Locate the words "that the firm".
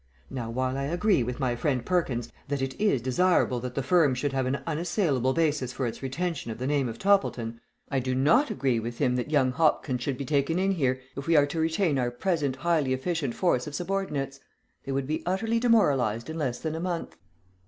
3.59-4.15